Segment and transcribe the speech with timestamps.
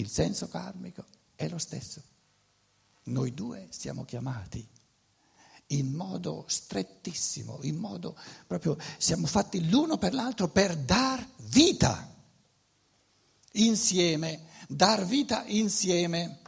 [0.00, 2.02] Il senso karmico è lo stesso.
[3.04, 4.66] Noi due siamo chiamati
[5.68, 12.14] in modo strettissimo, in modo proprio siamo fatti l'uno per l'altro per dar vita
[13.52, 16.38] insieme, dar vita insieme.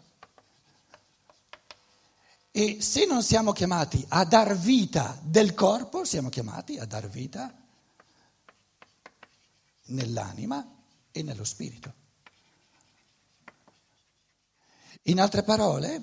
[2.51, 7.55] E se non siamo chiamati a dar vita del corpo, siamo chiamati a dar vita
[9.89, 10.67] nell'anima
[11.11, 12.01] e nello spirito.
[15.05, 16.03] In altre parole,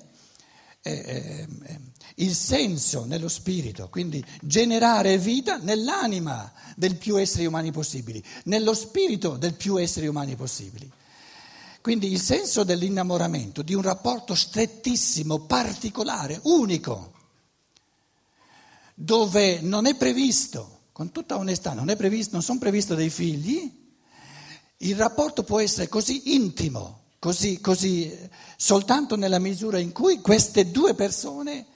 [0.82, 1.80] eh, eh,
[2.16, 9.36] il senso nello spirito, quindi generare vita nell'anima del più esseri umani possibili, nello spirito
[9.36, 10.90] del più esseri umani possibili.
[11.80, 17.12] Quindi il senso dell'innamoramento, di un rapporto strettissimo, particolare, unico,
[18.94, 23.78] dove non è previsto, con tutta onestà, non, previsto, non sono previsti dei figli,
[24.78, 30.94] il rapporto può essere così intimo, così, così soltanto nella misura in cui queste due
[30.94, 31.66] persone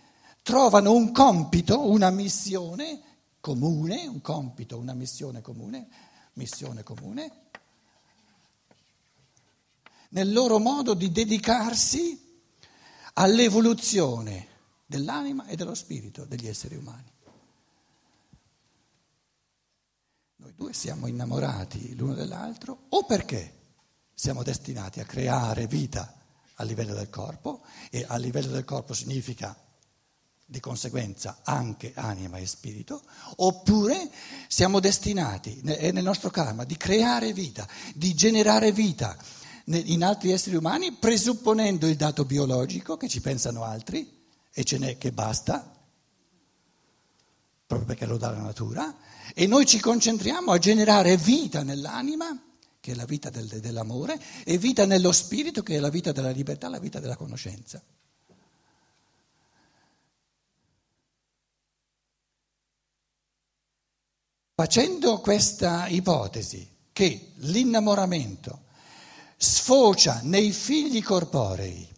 [0.42, 3.00] trovano un compito, una missione
[3.40, 5.86] comune, un compito, una missione comune,
[6.32, 7.42] missione comune,
[10.10, 12.40] nel loro modo di dedicarsi
[13.14, 14.48] all'evoluzione
[14.86, 17.12] dell'anima e dello spirito degli esseri umani.
[20.36, 23.63] Noi due siamo innamorati l'uno dell'altro o perché
[24.14, 26.14] siamo destinati a creare vita
[26.54, 29.56] a livello del corpo e a livello del corpo significa
[30.46, 33.02] di conseguenza anche anima e spirito,
[33.36, 34.10] oppure
[34.46, 39.16] siamo destinati, è nel nostro karma, di creare vita, di generare vita
[39.64, 44.98] in altri esseri umani, presupponendo il dato biologico, che ci pensano altri, e ce n'è
[44.98, 45.74] che basta,
[47.66, 48.94] proprio perché lo dà la natura,
[49.34, 52.38] e noi ci concentriamo a generare vita nell'anima
[52.84, 56.28] che è la vita del, dell'amore, e vita nello spirito, che è la vita della
[56.28, 57.82] libertà, la vita della conoscenza.
[64.54, 68.64] Facendo questa ipotesi che l'innamoramento
[69.38, 71.88] sfocia nei figli corporei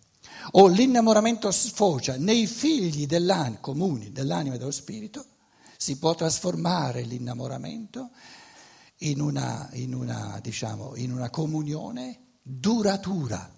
[0.53, 5.25] o l'innamoramento sfocia nei figli dell'anima, comuni dell'anima e dello spirito,
[5.77, 8.11] si può trasformare l'innamoramento
[8.99, 13.53] in una, in una, diciamo, in una comunione duratura.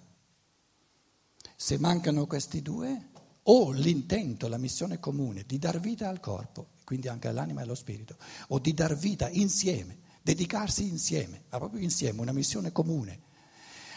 [1.55, 3.11] Se mancano questi due,
[3.51, 7.75] o l'intento, la missione comune di dar vita al corpo, quindi anche all'anima e allo
[7.75, 8.17] spirito,
[8.49, 13.27] o di dar vita insieme, dedicarsi insieme, ma proprio insieme, una missione comune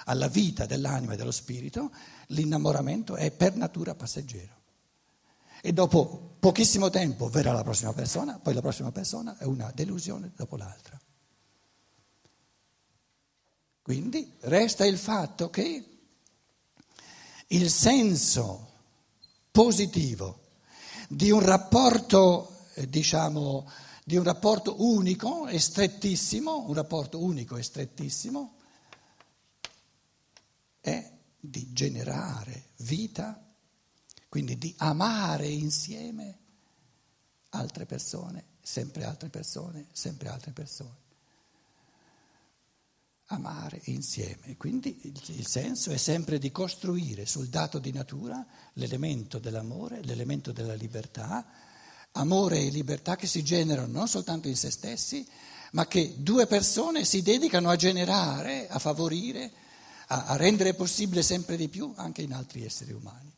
[0.06, 1.92] alla vita dell'anima e dello spirito,
[2.28, 4.60] l'innamoramento è per natura passeggero.
[5.62, 10.32] E dopo pochissimo tempo verrà la prossima persona, poi la prossima persona è una delusione
[10.36, 11.00] dopo l'altra.
[13.82, 15.86] Quindi resta il fatto che
[17.48, 18.70] il senso
[19.50, 20.40] positivo
[21.10, 23.70] di un rapporto, eh, diciamo,
[24.04, 28.56] di un rapporto unico e strettissimo, un rapporto unico e strettissimo,
[30.80, 33.44] è di generare vita,
[34.30, 36.40] quindi di amare insieme
[37.50, 41.01] altre persone, sempre altre persone, sempre altre persone
[43.32, 44.56] amare insieme.
[44.58, 50.74] Quindi il senso è sempre di costruire sul dato di natura l'elemento dell'amore, l'elemento della
[50.74, 51.46] libertà,
[52.14, 55.26] amore e libertà che si generano non soltanto in se stessi,
[55.72, 59.52] ma che due persone si dedicano a generare, a favorire,
[60.08, 63.34] a, a rendere possibile sempre di più anche in altri esseri umani.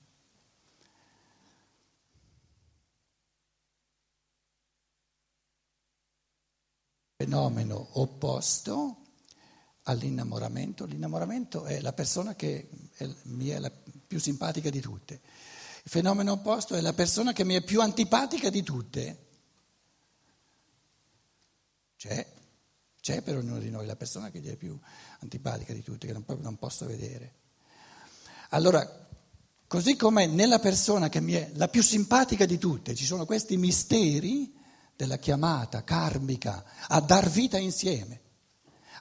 [7.16, 9.03] Fenomeno opposto
[9.84, 10.86] all'innamoramento.
[10.86, 15.22] L'innamoramento è la persona che è, mi è la più simpatica di tutte.
[15.84, 19.18] Il fenomeno opposto è la persona che mi è più antipatica di tutte.
[21.98, 22.26] C'è,
[23.02, 24.78] c'è per ognuno di noi la persona che gli è più
[25.20, 27.42] antipatica di tutte, che non, non posso vedere.
[28.50, 29.08] Allora,
[29.68, 33.58] così come nella persona che mi è la più simpatica di tutte ci sono questi
[33.58, 34.54] misteri
[34.96, 38.23] della chiamata karmica a dar vita insieme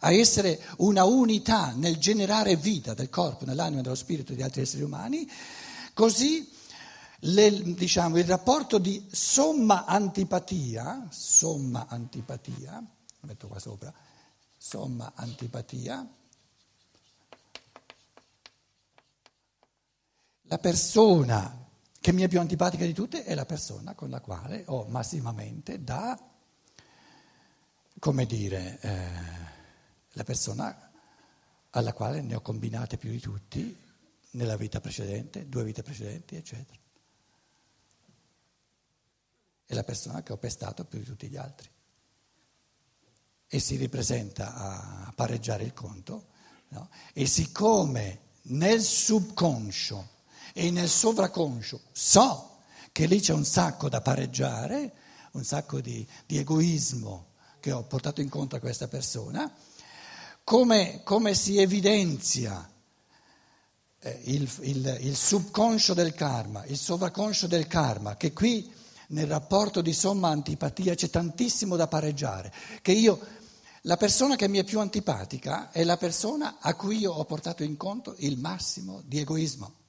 [0.05, 4.63] a essere una unità nel generare vita del corpo, nell'anima e dello spirito di altri
[4.63, 5.29] esseri umani,
[5.95, 6.51] così
[7.21, 12.85] le, diciamo, il rapporto di somma antipatia, somma antipatia,
[13.21, 13.93] metto qua sopra,
[14.57, 16.09] somma antipatia,
[20.43, 21.65] la persona
[22.01, 25.85] che mi è più antipatica di tutte è la persona con la quale ho massimamente
[25.85, 26.19] da,
[28.01, 29.53] come dire, eh,
[30.13, 30.91] la persona
[31.71, 33.77] alla quale ne ho combinate più di tutti
[34.33, 36.79] nella vita precedente, due vite precedenti, eccetera.
[39.65, 41.71] È la persona che ho pestato più di tutti gli altri.
[43.47, 46.29] E si ripresenta a pareggiare il conto,
[46.69, 46.89] no?
[47.13, 50.09] e siccome nel subconscio
[50.55, 52.61] e nel sovraconscio so
[52.93, 54.95] che lì c'è un sacco da pareggiare,
[55.33, 59.51] un sacco di, di egoismo che ho portato incontro a questa persona,
[60.45, 62.69] come, come si evidenzia
[64.01, 68.71] eh, il, il, il subconscio del karma, il sovraconscio del karma, che qui
[69.09, 73.19] nel rapporto di somma antipatia c'è tantissimo da pareggiare, che io,
[73.83, 77.63] la persona che mi è più antipatica è la persona a cui io ho portato
[77.63, 79.81] in conto il massimo di egoismo.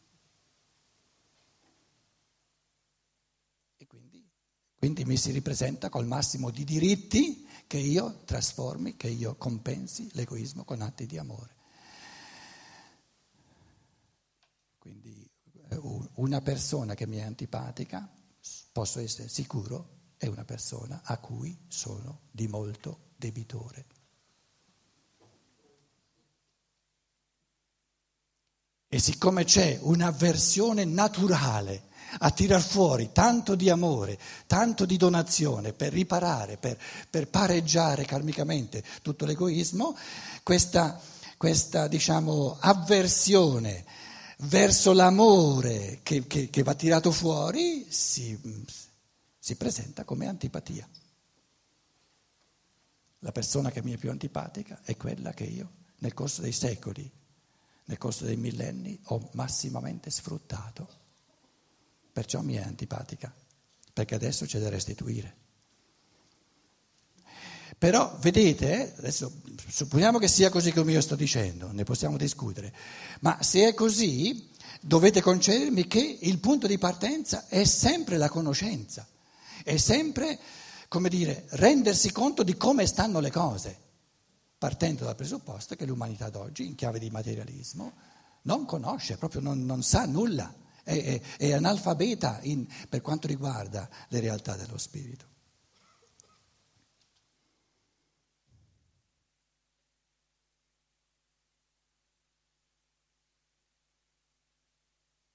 [5.04, 10.64] Quindi mi si ripresenta col massimo di diritti che io trasformi, che io compensi l'egoismo
[10.64, 11.56] con atti di amore.
[14.78, 15.30] Quindi
[15.68, 15.80] eh,
[16.14, 18.10] una persona che mi è antipatica,
[18.72, 23.86] posso essere sicuro, è una persona a cui sono di molto debitore.
[28.88, 34.18] E siccome c'è un'avversione naturale a tirar fuori tanto di amore,
[34.48, 36.77] tanto di donazione per riparare, per,
[37.10, 39.95] per pareggiare karmicamente tutto l'egoismo,
[40.44, 41.00] questa,
[41.38, 43.86] questa diciamo, avversione
[44.39, 48.38] verso l'amore che, che, che, va tirato fuori si,
[49.38, 50.88] si presenta come antipatia.
[53.19, 57.09] La persona che mi è più antipatica è quella che io nel corso dei secoli,
[57.86, 61.01] nel corso dei millenni ho massimamente sfruttato
[62.13, 63.33] perciò mi è antipatica,
[63.92, 65.42] perché adesso c'è da restituire.
[67.77, 72.71] Però vedete, adesso supponiamo che sia così come io sto dicendo, ne possiamo discutere,
[73.21, 79.06] ma se è così dovete concedermi che il punto di partenza è sempre la conoscenza,
[79.63, 80.39] è sempre,
[80.88, 83.77] come dire, rendersi conto di come stanno le cose,
[84.57, 87.94] partendo dal presupposto che l'umanità d'oggi, in chiave di materialismo,
[88.44, 93.89] non conosce, proprio non, non sa nulla è, è, è analfabeta in, per quanto riguarda
[94.09, 95.31] le realtà dello spirito.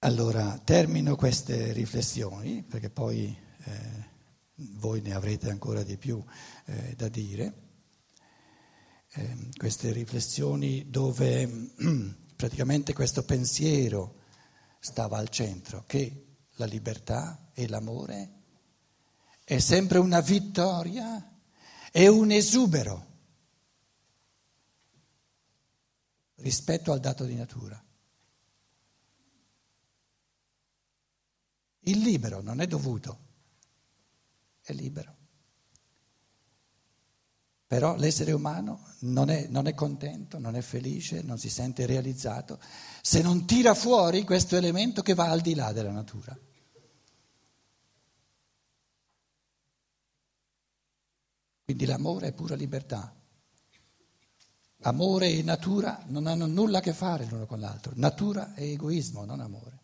[0.03, 4.09] Allora, termino queste riflessioni perché poi eh,
[4.55, 6.23] voi ne avrete ancora di più
[6.67, 7.55] eh, da dire.
[9.11, 11.73] Eh, queste riflessioni dove
[12.37, 14.18] praticamente questo pensiero
[14.89, 18.33] stava al centro, che la libertà e l'amore
[19.45, 21.39] è sempre una vittoria
[21.93, 23.07] e un esubero
[26.37, 27.83] rispetto al dato di natura.
[31.81, 33.19] Il libero non è dovuto,
[34.63, 35.18] è libero.
[37.69, 42.59] Però l'essere umano non è, non è, contento, non è felice, non si sente realizzato
[43.03, 46.37] se non tira fuori questo elemento che va al di là della natura.
[51.63, 53.15] Quindi l'amore è pura libertà.
[54.85, 57.93] Amore e natura non hanno nulla a che fare l'uno con l'altro.
[57.97, 59.79] Natura è egoismo, non amore.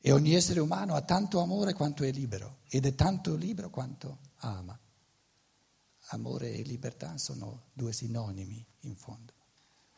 [0.00, 4.20] E ogni essere umano ha tanto amore quanto è libero ed è tanto libero quanto
[4.36, 4.80] ama
[6.10, 9.32] amore e libertà sono due sinonimi in fondo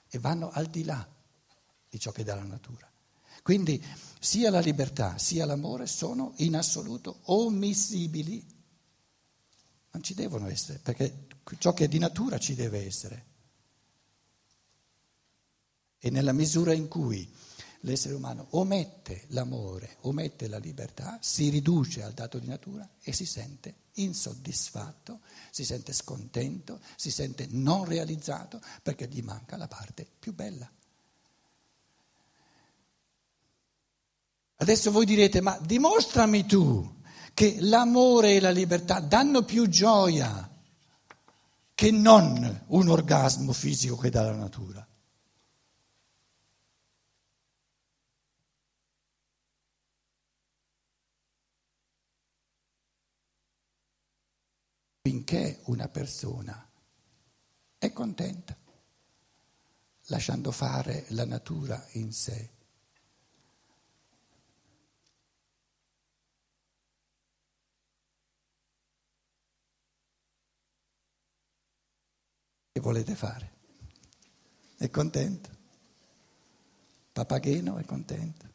[0.08, 1.06] e vanno al di là
[1.88, 2.90] di ciò che dà la natura.
[3.42, 3.82] Quindi
[4.18, 8.46] sia la libertà sia l'amore sono in assoluto ommissibili,
[9.90, 11.26] non ci devono essere, perché
[11.58, 13.26] ciò che è di natura ci deve essere.
[15.98, 17.30] E nella misura in cui
[17.80, 23.26] l'essere umano omette l'amore, omette la libertà, si riduce al dato di natura e si
[23.26, 25.20] sente insoddisfatto,
[25.50, 30.70] si sente scontento, si sente non realizzato perché gli manca la parte più bella.
[34.56, 37.00] Adesso voi direte, ma dimostrami tu
[37.34, 40.48] che l'amore e la libertà danno più gioia
[41.74, 44.86] che non un orgasmo fisico che dà la natura.
[55.02, 56.64] Finché una persona
[57.76, 58.56] è contenta,
[60.06, 62.50] lasciando fare la natura in sé.
[72.70, 73.50] Che volete fare?
[74.76, 75.50] È contento?
[77.10, 78.50] Papageno è contento?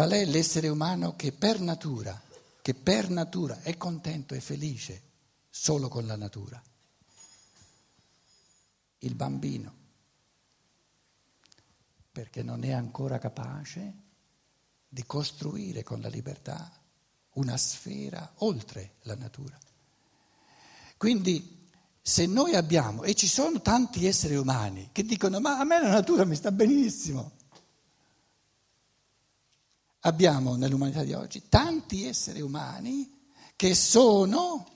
[0.00, 2.18] Qual è l'essere umano che per natura,
[2.62, 5.02] che per natura è contento e felice
[5.50, 6.58] solo con la natura?
[9.00, 9.74] Il bambino,
[12.10, 13.94] perché non è ancora capace
[14.88, 16.80] di costruire con la libertà
[17.32, 19.58] una sfera oltre la natura.
[20.96, 21.68] Quindi
[22.00, 25.90] se noi abbiamo, e ci sono tanti esseri umani che dicono ma a me la
[25.90, 27.32] natura mi sta benissimo,
[30.00, 33.18] abbiamo nell'umanità di oggi tanti esseri umani
[33.56, 34.66] che sono,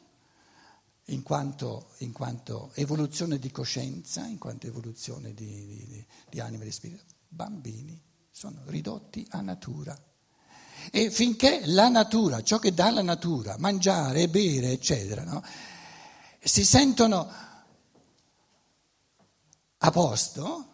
[1.07, 6.67] in quanto, in quanto evoluzione di coscienza, in quanto evoluzione di, di, di anima e
[6.67, 7.99] di spirito, bambini,
[8.31, 9.99] sono ridotti a natura.
[10.91, 15.43] E finché la natura, ciò che dà la natura, mangiare, bere, eccetera, no?
[16.39, 17.27] si sentono
[19.79, 20.74] a posto,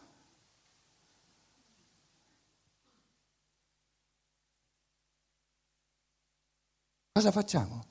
[7.21, 7.85] cosa facciamo?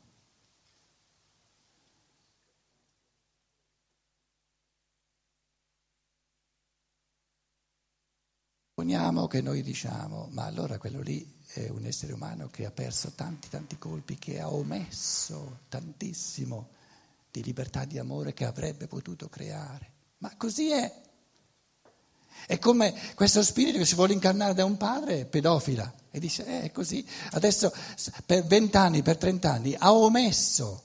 [8.70, 13.12] Supponiamo che noi diciamo, ma allora quello lì è un essere umano che ha perso
[13.12, 16.70] tanti, tanti colpi, che ha omesso tantissimo
[17.30, 19.92] di libertà di amore che avrebbe potuto creare.
[20.20, 21.02] Ma così è.
[22.48, 26.62] È come questo spirito che si vuole incarnare da un padre pedofila e dice, eh,
[26.64, 27.72] è così, adesso
[28.26, 30.84] per vent'anni, per trent'anni ha omesso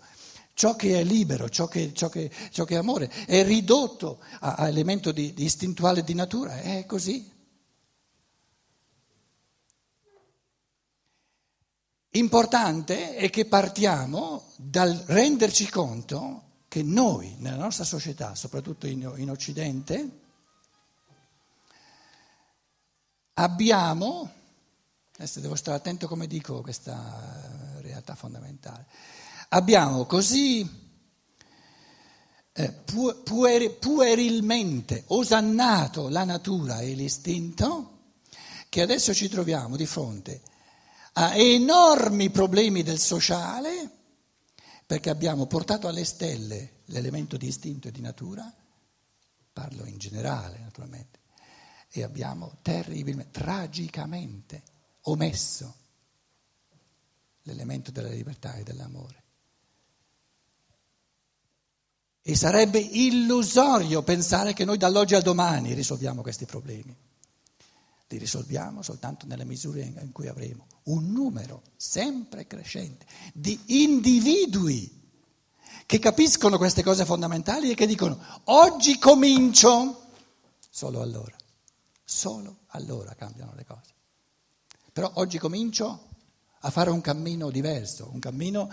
[0.55, 4.55] ciò che è libero, ciò che, ciò che, ciò che è amore, è ridotto a,
[4.55, 7.33] a elemento di, di istintuale di natura, è così.
[12.11, 19.31] Importante è che partiamo dal renderci conto che noi, nella nostra società, soprattutto in, in
[19.31, 20.21] Occidente,
[23.35, 24.31] abbiamo,
[25.17, 28.87] adesso devo stare attento come dico questa realtà fondamentale,
[29.51, 30.69] abbiamo così
[32.53, 32.73] eh,
[33.25, 37.91] puer, puerilmente osannato la natura e l'istinto
[38.69, 40.43] che adesso ci troviamo di fronte
[41.15, 43.91] a enormi problemi del sociale
[44.87, 48.53] perché abbiamo portato alle stelle l'elemento di istinto e di natura,
[49.53, 51.21] parlo in generale naturalmente,
[51.89, 54.63] e abbiamo terribilmente, tragicamente
[55.05, 55.75] omesso
[57.43, 59.23] l'elemento della libertà e dell'amore.
[62.23, 66.97] E sarebbe illusorio pensare che noi dall'oggi al domani risolviamo questi problemi
[68.15, 75.03] li risolviamo soltanto nella misura in cui avremo un numero sempre crescente di individui
[75.87, 80.11] che capiscono queste cose fondamentali e che dicono oggi comincio,
[80.71, 81.37] solo allora,
[82.05, 83.94] solo allora cambiano le cose.
[84.95, 86.09] Però oggi comincio
[86.61, 88.71] a fare un cammino diverso, un cammino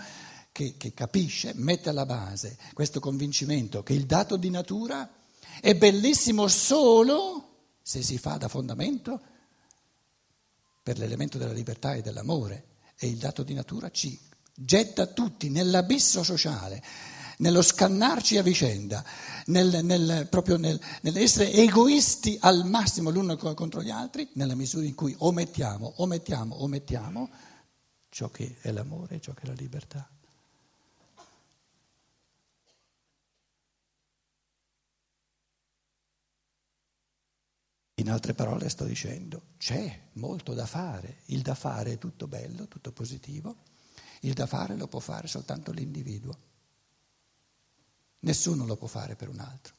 [0.52, 5.12] che, che capisce, mette alla base questo convincimento che il dato di natura
[5.60, 9.20] è bellissimo solo se si fa da fondamento
[10.80, 12.66] per l'elemento della libertà e dell'amore.
[12.96, 14.16] E il dato di natura ci
[14.54, 16.80] getta tutti nell'abisso sociale,
[17.42, 19.04] nello scannarci a vicenda,
[19.46, 24.94] nel, nel, proprio nel, nell'essere egoisti al massimo l'uno contro gli altri, nella misura in
[24.94, 27.30] cui omettiamo, omettiamo, omettiamo
[28.10, 30.08] ciò che è l'amore, ciò che è la libertà.
[37.94, 42.68] In altre parole sto dicendo, c'è molto da fare, il da fare è tutto bello,
[42.68, 43.56] tutto positivo,
[44.20, 46.50] il da fare lo può fare soltanto l'individuo,
[48.22, 49.74] nessuno lo può fare per un altro.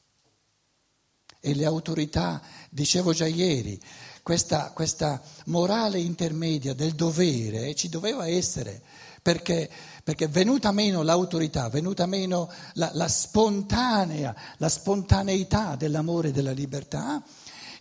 [1.40, 3.78] E le autorità, dicevo già ieri,
[4.22, 8.80] questa, questa morale intermedia del dovere ci doveva essere,
[9.20, 9.70] perché,
[10.02, 17.22] perché venuta meno l'autorità, venuta meno la, la spontanea, la spontaneità dell'amore e della libertà,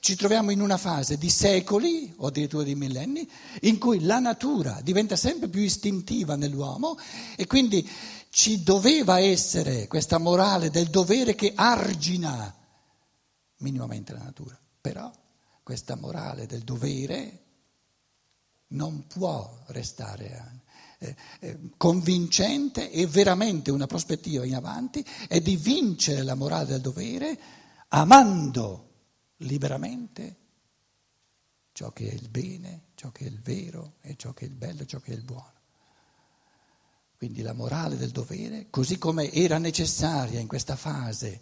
[0.03, 3.25] ci troviamo in una fase di secoli o addirittura di millenni
[3.61, 6.97] in cui la natura diventa sempre più istintiva nell'uomo
[7.37, 7.89] e quindi
[8.33, 12.51] ci doveva essere questa morale del dovere che argina
[13.57, 14.59] minimamente la natura.
[14.81, 15.11] Però
[15.61, 17.43] questa morale del dovere
[18.69, 20.61] non può restare
[20.97, 26.81] eh, eh, convincente e veramente una prospettiva in avanti è di vincere la morale del
[26.81, 27.39] dovere
[27.89, 28.93] amando
[29.37, 30.37] liberamente
[31.71, 34.55] ciò che è il bene, ciò che è il vero e ciò che è il
[34.55, 35.52] bello, ciò che è il buono.
[37.23, 41.39] Quindi la morale del dovere, così come era necessaria in questa fase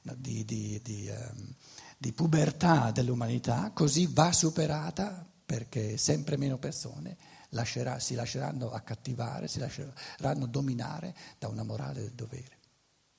[0.00, 1.52] di, di, di, um,
[1.98, 7.16] di pubertà dell'umanità, così va superata perché sempre meno persone
[7.48, 12.58] lascerà, si lasceranno accattivare, si lasceranno dominare da una morale del dovere.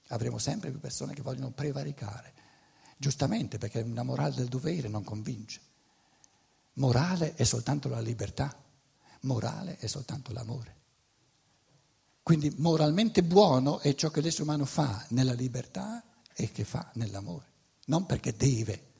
[0.07, 2.33] Avremo sempre più persone che vogliono prevaricare,
[2.95, 5.59] giustamente perché una morale del dovere non convince.
[6.75, 8.57] Morale è soltanto la libertà,
[9.23, 10.83] morale è soltanto l'amore.
[12.25, 16.03] Quindi moralmente buono è ciò che l'essere umano fa nella libertà
[16.33, 17.45] e che fa nell'amore,
[17.85, 18.93] non perché deve.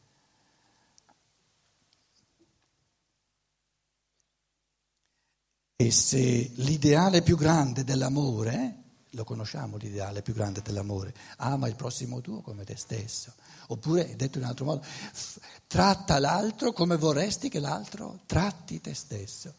[5.76, 12.22] E se l'ideale più grande dell'amore, lo conosciamo l'ideale più grande dell'amore, ama il prossimo
[12.22, 13.34] tuo come te stesso,
[13.70, 18.94] oppure, detto in un altro modo, f- tratta l'altro come vorresti che l'altro tratti te
[18.94, 19.52] stesso.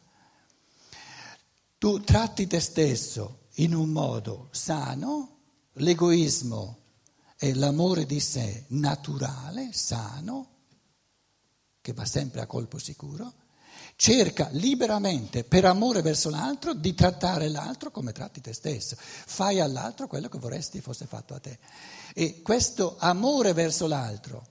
[1.78, 5.38] Tu tratti te stesso in un modo sano,
[5.74, 6.78] l'egoismo
[7.36, 10.54] è l'amore di sé naturale, sano,
[11.80, 13.32] che va sempre a colpo sicuro,
[13.94, 18.96] cerca liberamente, per amore verso l'altro, di trattare l'altro come tratti te stesso.
[18.98, 21.58] Fai all'altro quello che vorresti fosse fatto a te.
[22.14, 24.46] E questo amore verso l'altro,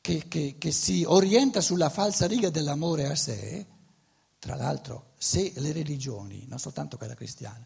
[0.00, 3.66] che, che, che si orienta sulla falsa riga dell'amore a sé,
[4.38, 7.64] tra l'altro, se le religioni, non soltanto quella cristiana,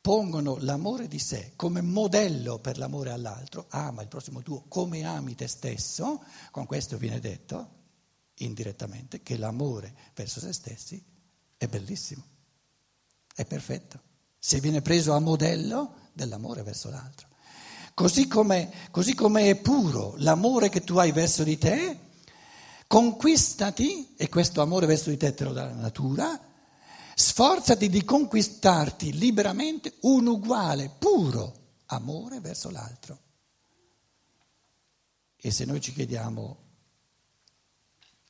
[0.00, 5.34] pongono l'amore di sé come modello per l'amore all'altro, ama il prossimo tuo come ami
[5.34, 7.80] te stesso, con questo viene detto
[8.34, 11.04] indirettamente che l'amore verso se stessi
[11.56, 12.22] è bellissimo,
[13.34, 14.00] è perfetto,
[14.38, 17.26] se viene preso a modello dell'amore verso l'altro.
[17.92, 21.98] Così come, così come è puro l'amore che tu hai verso di te,
[22.92, 26.38] Conquistati, e questo amore verso di te te lo dà la natura,
[27.14, 33.20] sforzati di conquistarti liberamente un uguale, puro amore verso l'altro.
[35.36, 36.58] E se noi ci chiediamo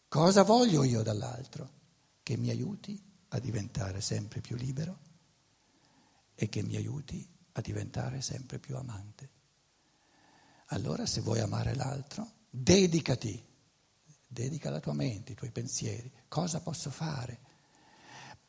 [0.08, 1.80] cosa voglio io dall'altro,
[2.22, 4.98] che mi aiuti a diventare sempre più libero
[6.34, 9.30] e che mi aiuti a diventare sempre più amante.
[10.66, 13.50] Allora se vuoi amare l'altro, dedicati
[14.32, 16.10] dedica la tua mente, i tuoi pensieri.
[16.28, 17.40] Cosa posso fare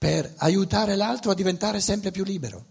[0.04, 2.66] per aiutare l'altro a diventare sempre più libero?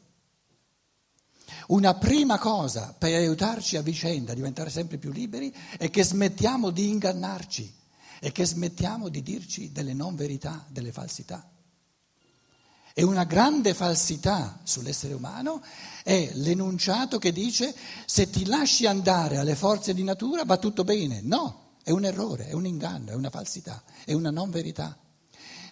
[1.68, 6.68] Una prima cosa per aiutarci a vicenda a diventare sempre più liberi è che smettiamo
[6.68, 7.75] di ingannarci
[8.21, 11.51] e che smettiamo di dirci delle non verità, delle falsità.
[12.92, 15.62] E una grande falsità sull'essere umano
[16.03, 21.23] è l'enunciato che dice se ti lasci andare alle forze di natura va tutto bene.
[21.23, 25.02] No, è un errore, è un inganno, è una falsità, è una non verità.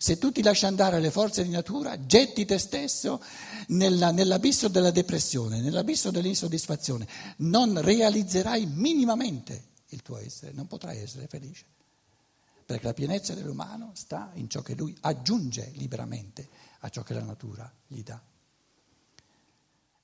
[0.02, 3.22] Se tu ti lasci andare alle forze di natura, getti te stesso
[3.66, 7.06] nella, nell'abisso della depressione, nell'abisso dell'insoddisfazione.
[7.38, 11.66] Non realizzerai minimamente il tuo essere, non potrai essere felice.
[12.64, 17.22] Perché la pienezza dell'umano sta in ciò che lui aggiunge liberamente a ciò che la
[17.22, 18.18] natura gli dà.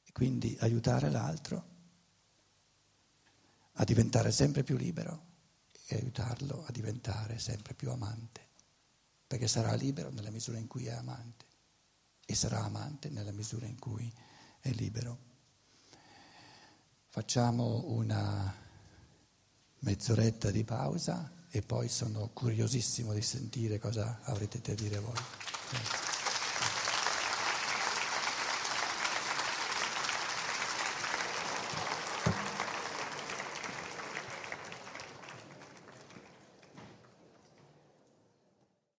[0.04, 1.64] E quindi aiutare l'altro
[3.72, 5.24] a diventare sempre più libero
[5.86, 8.45] e aiutarlo a diventare sempre più amante,
[9.26, 11.44] perché sarà libero nella misura in cui è amante
[12.24, 14.12] e sarà amante nella misura in cui
[14.60, 15.18] è libero.
[17.08, 18.54] Facciamo una
[19.80, 25.14] mezz'oretta di pausa e poi sono curiosissimo di sentire cosa avrete da dire voi.
[25.70, 26.15] Grazie.